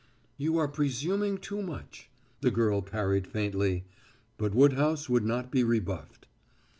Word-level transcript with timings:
"You 0.35 0.57
are 0.57 0.67
presuming 0.67 1.37
too 1.37 1.61
much," 1.61 2.09
the 2.39 2.49
girl 2.49 2.81
parried 2.81 3.27
faintly; 3.27 3.85
but 4.39 4.55
Woodhouse 4.55 5.07
would 5.09 5.25
not 5.27 5.51
be 5.51 5.63
rebuffed. 5.63 6.25